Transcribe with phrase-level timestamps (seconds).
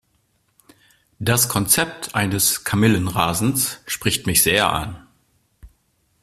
[1.19, 5.05] Das Konzept eines Kamillenrasens spricht mich sehr an.